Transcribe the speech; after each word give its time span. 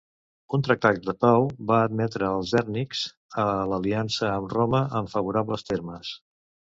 Un 0.57 0.61
tractat 0.67 0.99
de 1.09 1.13
pau 1.25 1.43
va 1.71 1.75
admetre 1.89 2.29
als 2.29 2.53
hèrnics 2.59 3.03
a 3.43 3.45
l'aliança 3.73 4.31
amb 4.37 4.57
Roma 4.57 4.81
en 5.01 5.11
favorables 5.13 5.67
termes. 5.69 6.15